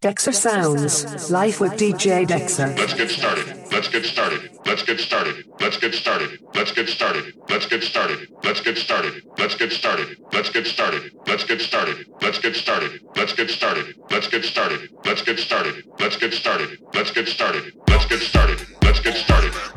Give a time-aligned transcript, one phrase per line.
[0.00, 2.74] Dexter Sounds, live with DJ Dexter.
[2.76, 3.46] Let's get started.
[3.70, 4.50] Let's get started.
[4.66, 5.48] Let's get started.
[5.60, 6.40] Let's get started.
[6.54, 7.34] Let's get started.
[7.48, 8.28] Let's get started.
[8.44, 9.28] Let's get started.
[9.36, 10.22] Let's get started.
[10.34, 11.12] Let's get started.
[11.26, 12.00] Let's get started.
[12.26, 13.00] Let's get started.
[13.16, 14.00] Let's get started.
[14.14, 14.90] Let's get started.
[15.04, 15.84] Let's get started.
[16.00, 16.78] Let's get started.
[16.94, 17.72] Let's get started.
[17.88, 18.66] Let's get started.
[18.82, 19.73] Let's get started.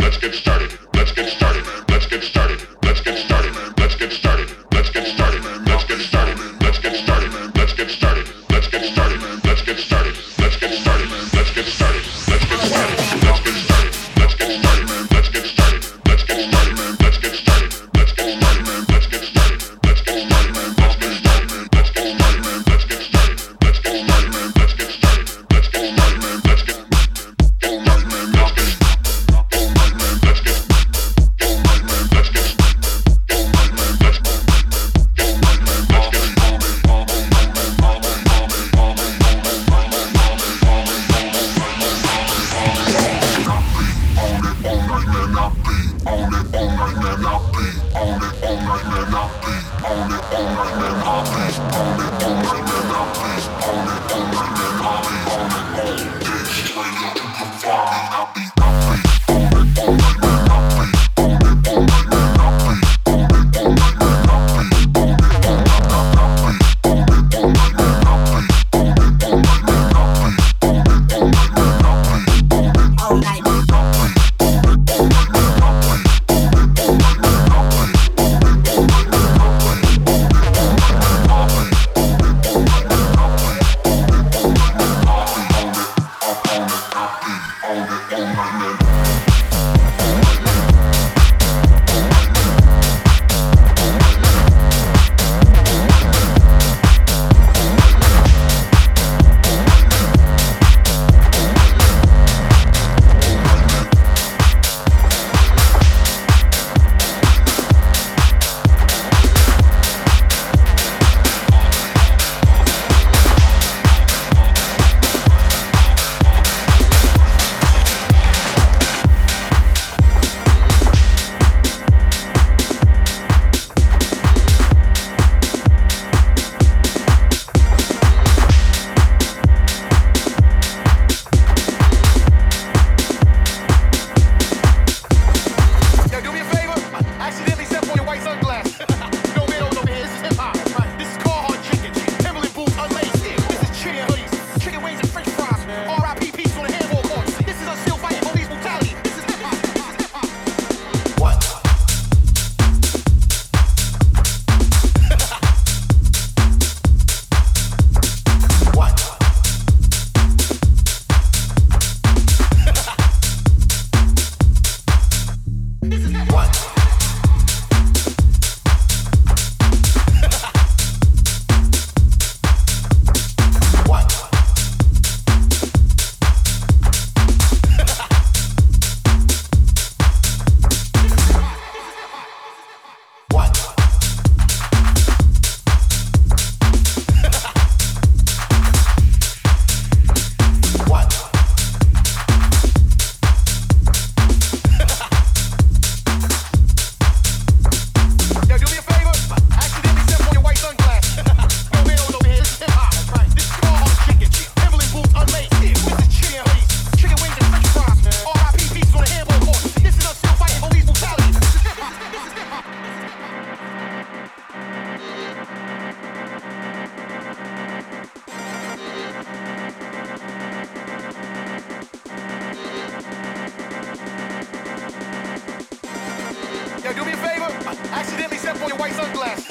[228.87, 229.46] white sunglasses.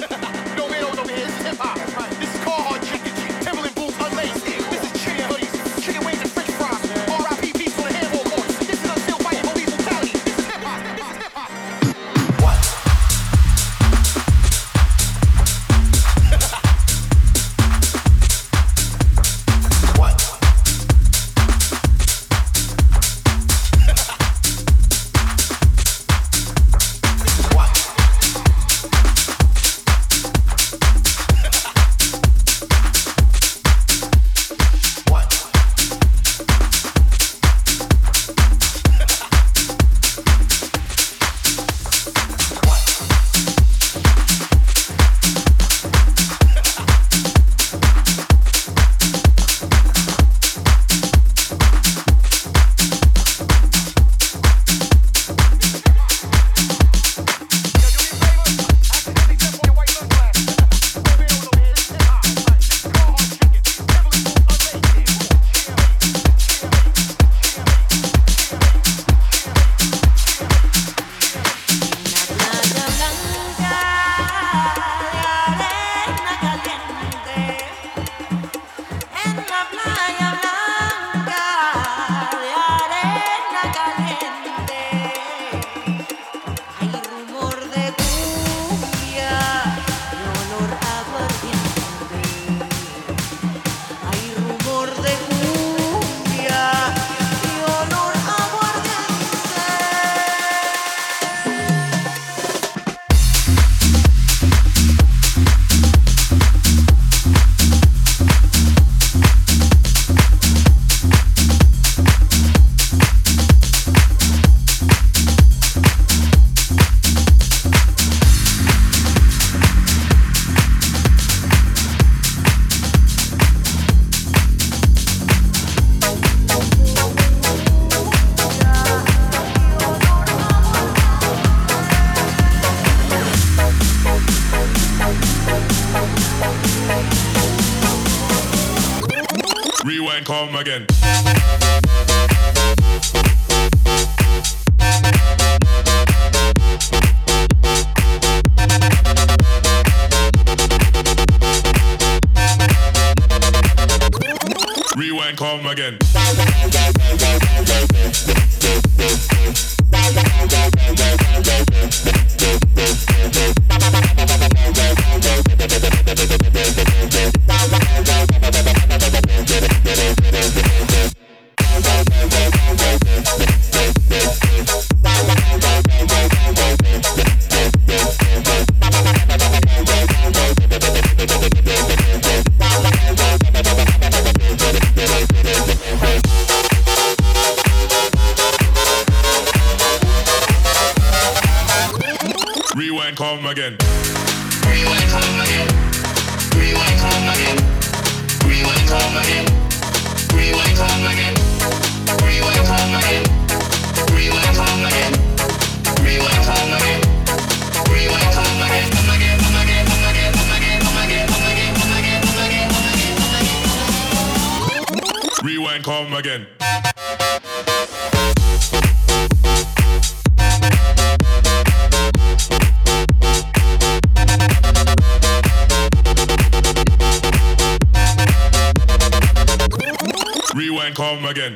[230.96, 231.54] Come again.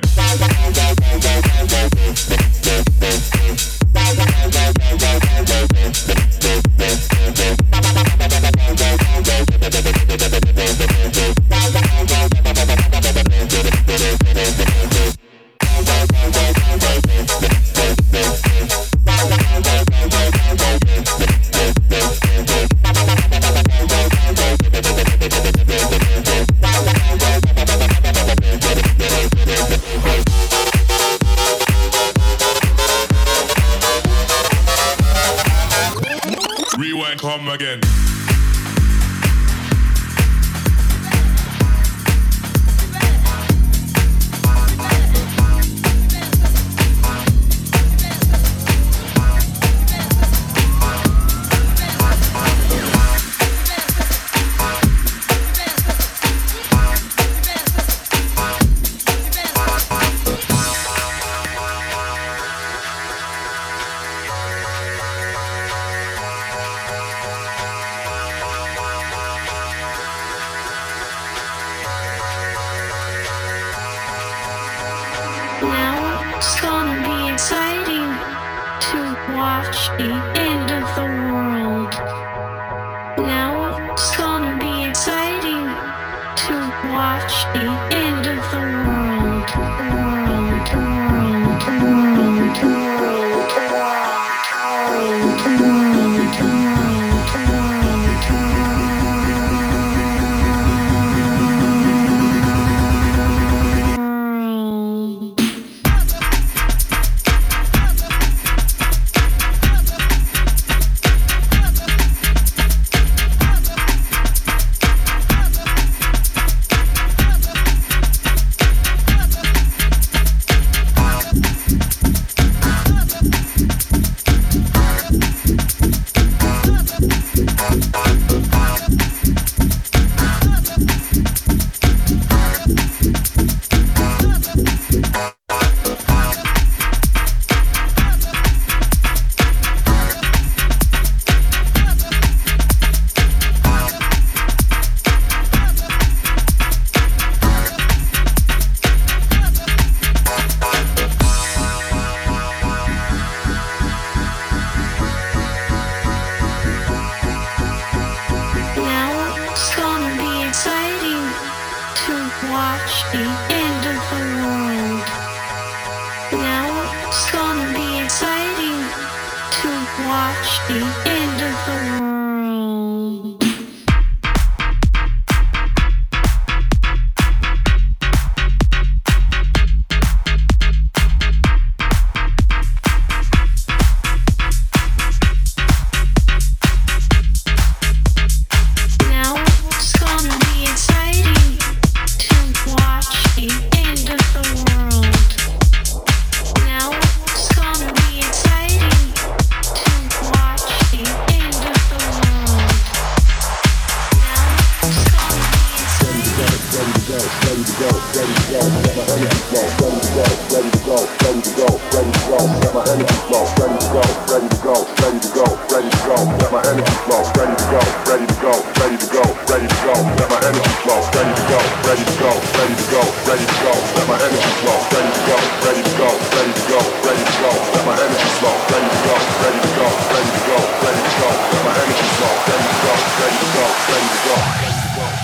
[233.88, 234.34] ready to go.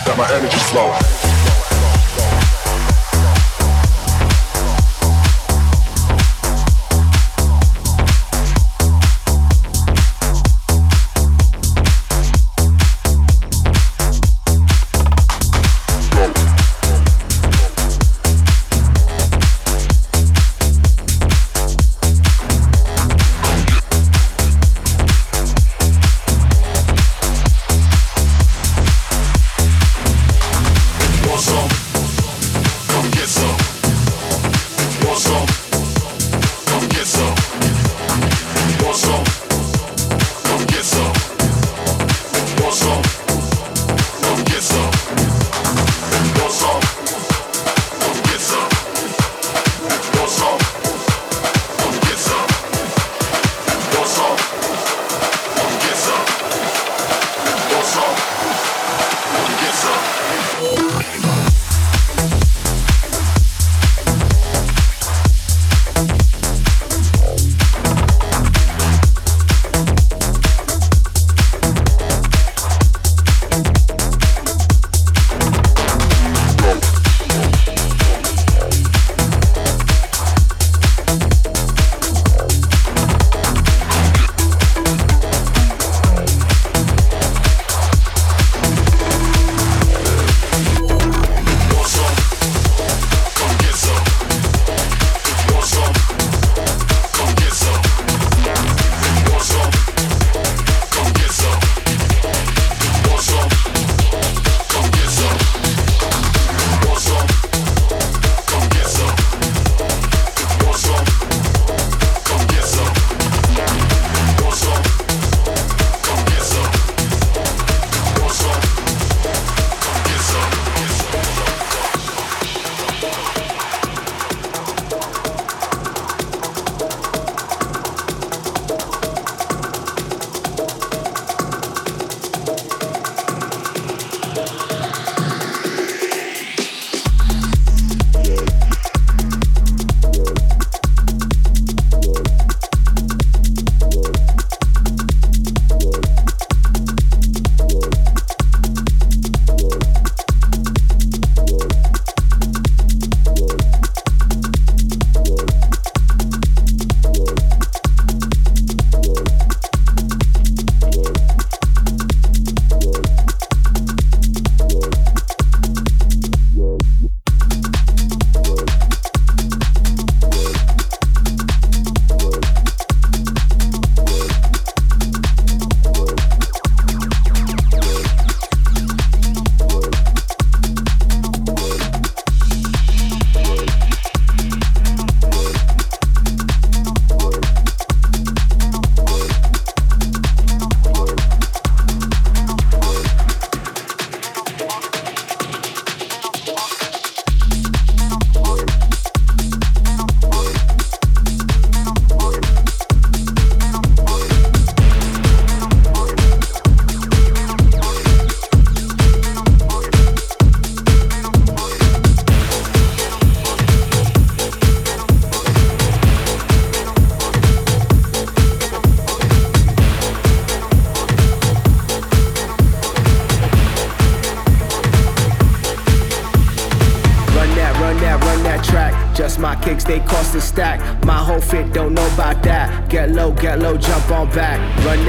[0.06, 1.25] Got my energy flowing.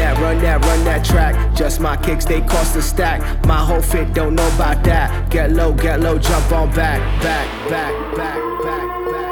[0.07, 1.55] that, run that, run that track.
[1.55, 3.45] Just my kicks, they cost a stack.
[3.45, 5.29] My whole fit don't know about that.
[5.29, 9.27] Get low, get low, jump on back, back, back, back, back, back.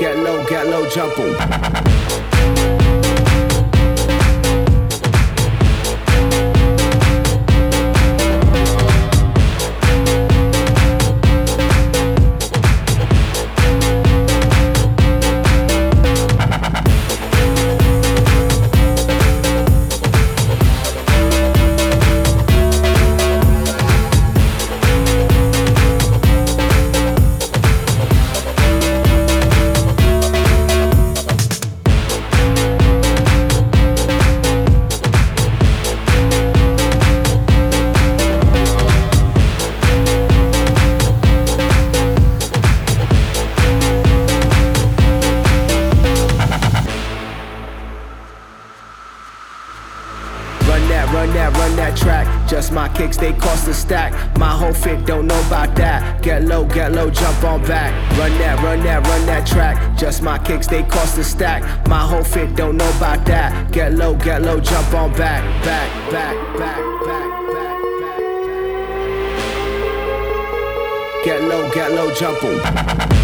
[0.00, 1.93] Get low, get low, jump on.
[53.04, 54.12] Kicks, they cost a stack.
[54.38, 56.22] My whole fit don't know about that.
[56.22, 57.92] Get low, get low, jump on back.
[58.18, 59.96] Run that, run that, run that track.
[59.96, 61.62] Just my kicks, they cost a stack.
[61.88, 63.70] My whole fit don't know about that.
[63.72, 68.20] Get low, get low, jump on back, back, back, back, back, back, back.
[71.24, 73.23] Get low, get low, jump on.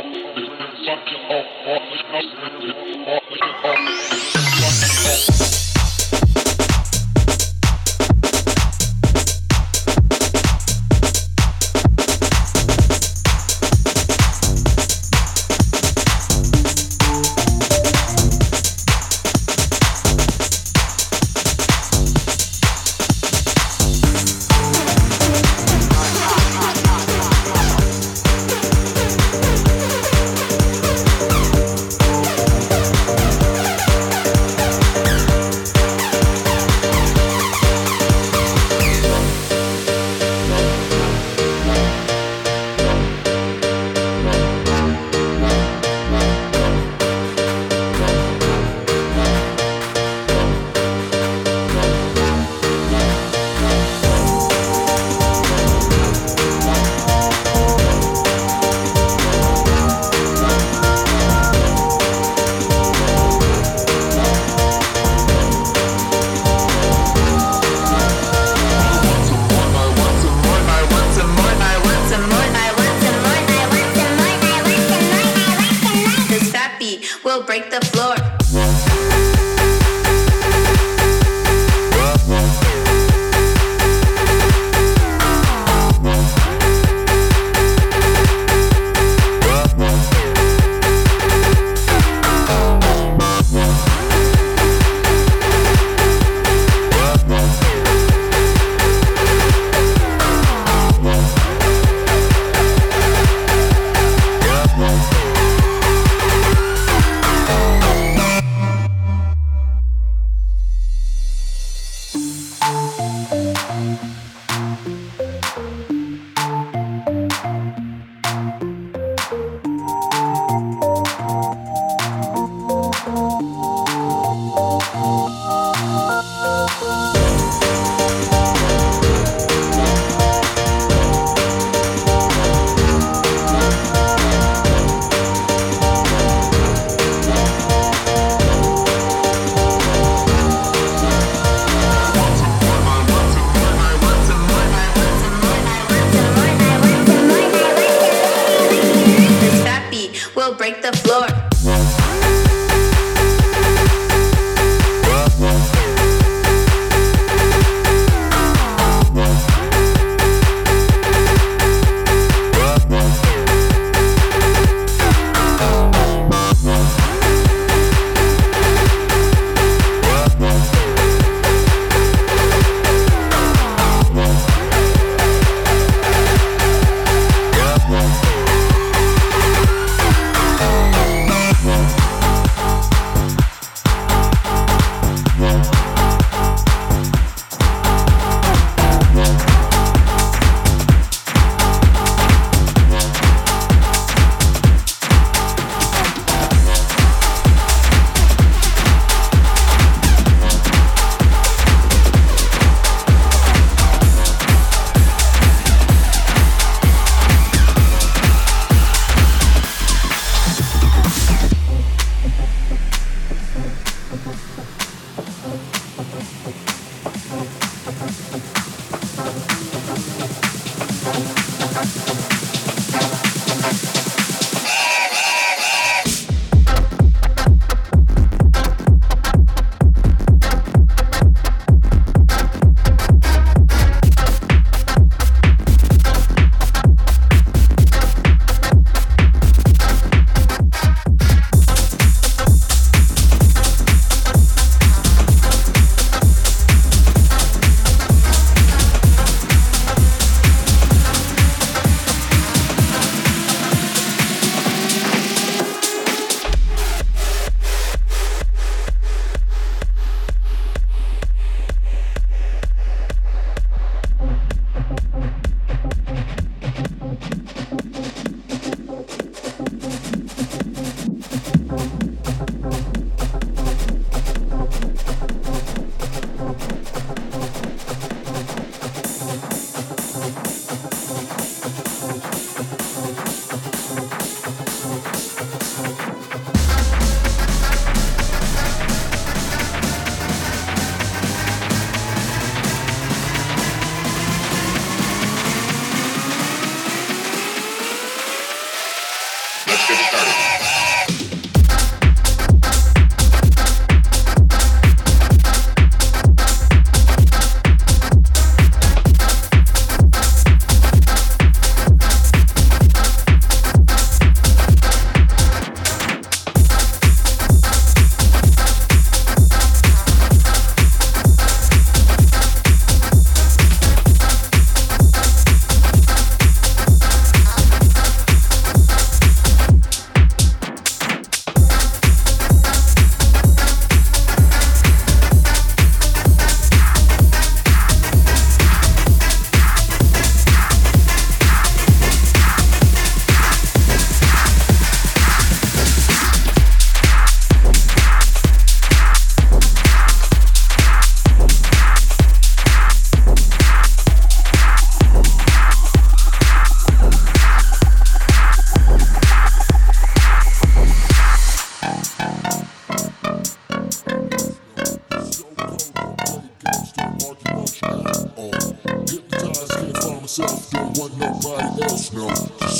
[0.00, 0.06] off,
[0.86, 2.28] fuck you off, fuck you off,
[3.06, 3.89] fuck you off.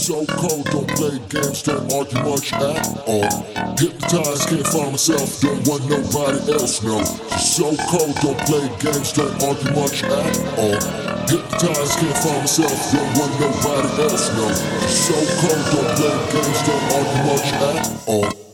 [0.01, 2.63] So cold, don't play games, don't argue much at
[3.07, 3.29] all.
[3.77, 7.05] Hypnotized, can't find myself, don't want nobody else, no.
[7.37, 10.11] So cold, don't play games, don't argue much at
[10.57, 10.81] all.
[11.29, 14.49] Hypnotized, can't find myself, don't want nobody else, no.
[14.89, 18.50] So cold, don't play games, don't argue much at all.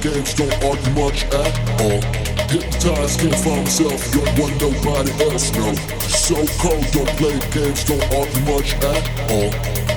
[0.00, 2.00] Games, don't argue much at all.
[2.48, 5.74] Hypnotized, can't find myself, don't want nobody else, no.
[6.08, 9.50] So cold, don't play games, don't argue much at all.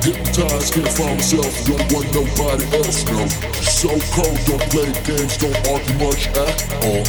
[0.04, 3.28] Hypnotized, can't find myself, don't want nobody else, no.
[3.64, 7.04] So cold, don't play games, don't argue much at all.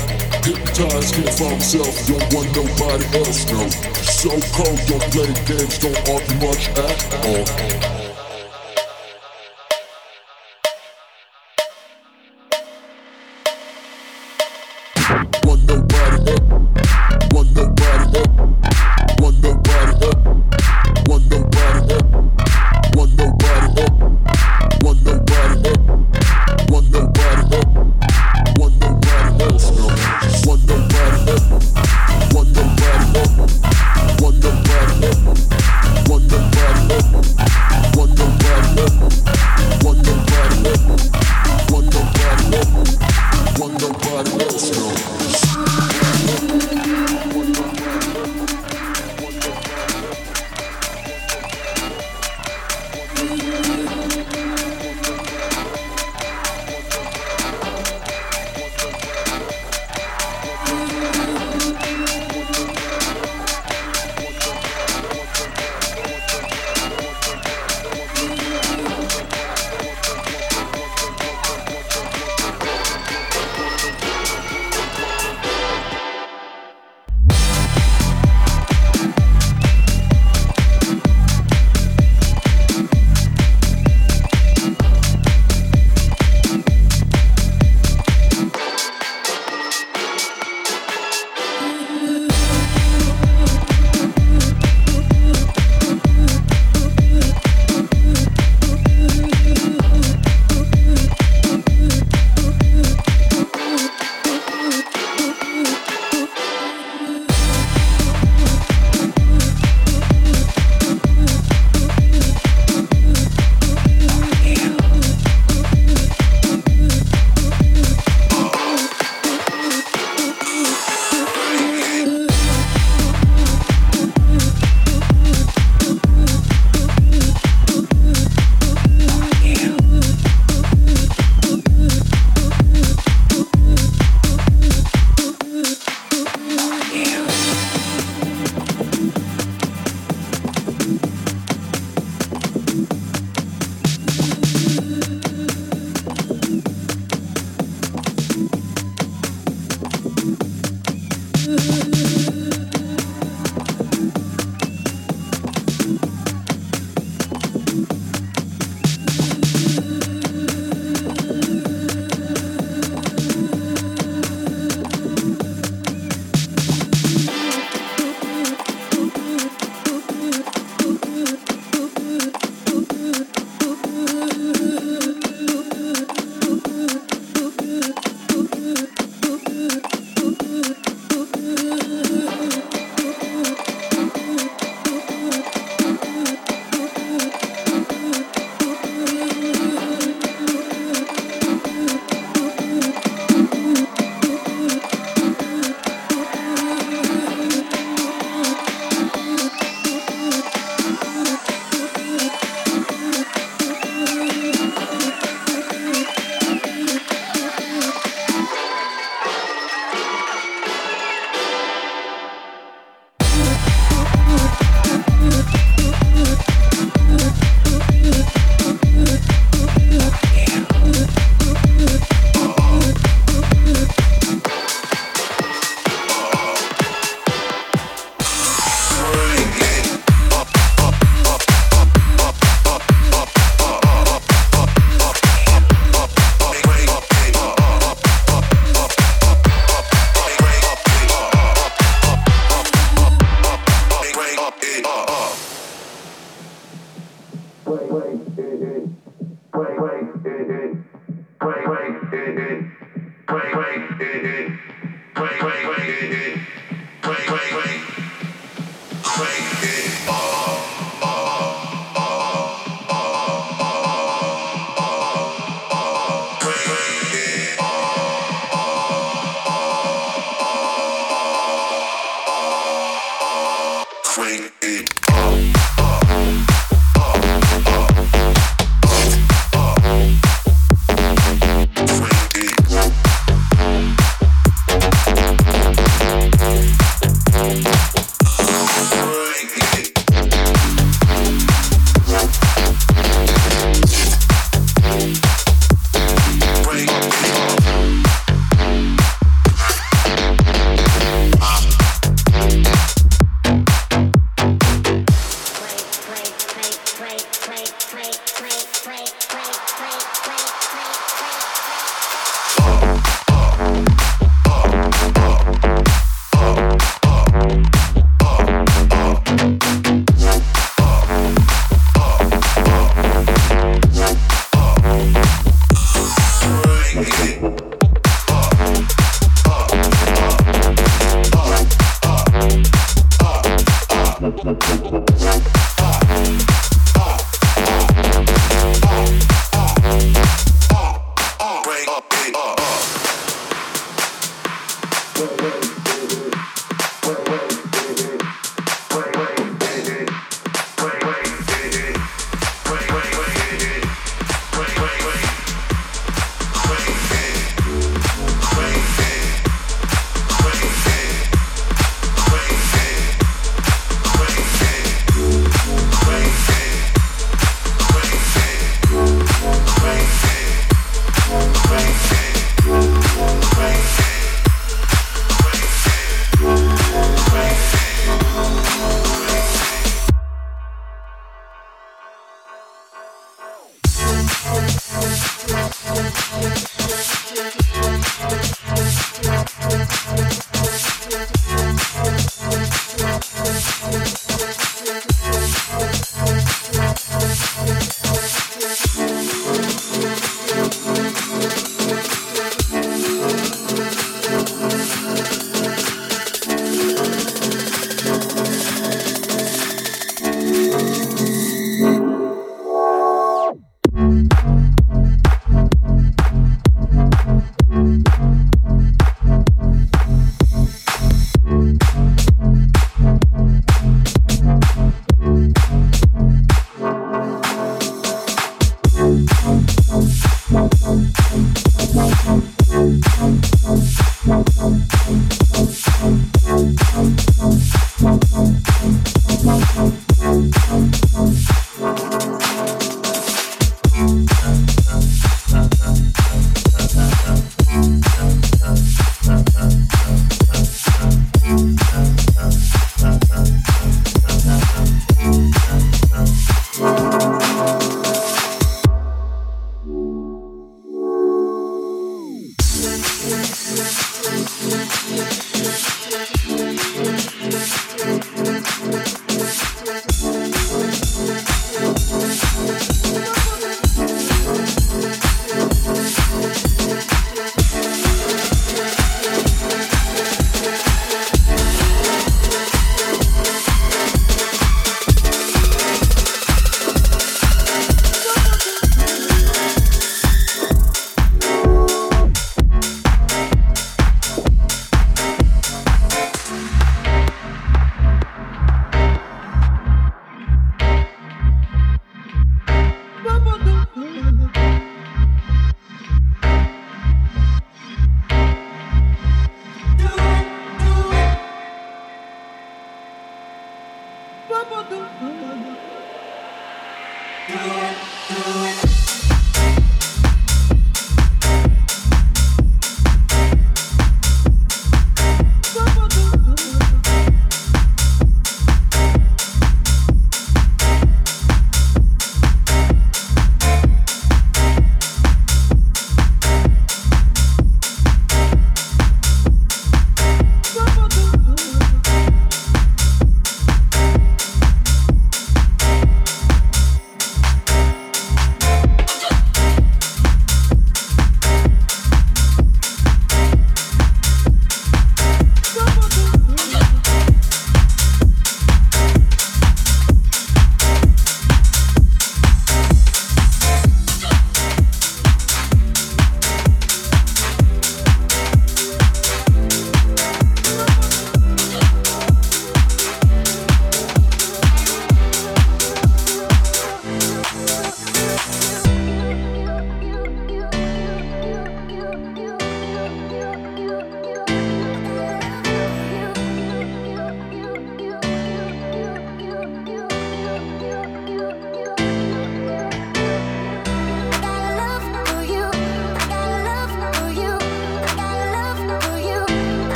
[0.47, 3.69] Hypnotized, can't find myself, don't want nobody else, no.
[4.03, 8.04] So cold, don't play games, don't argue much at all.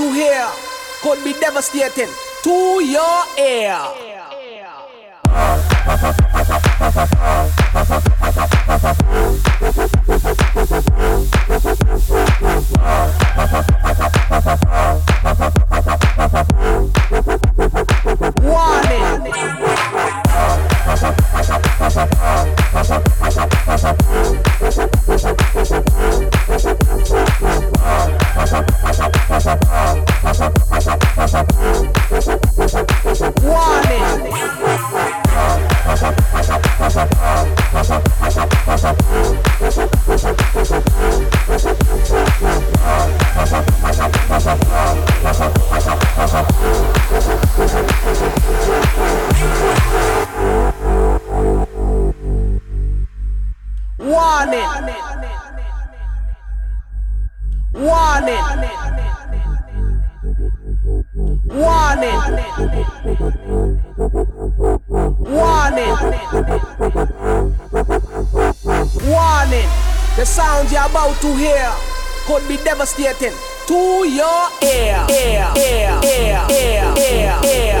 [0.00, 0.48] To hear.
[1.02, 2.08] Could be devastating
[72.80, 77.79] devastating to your ear, ear, ear, ear, ear, ear, ear.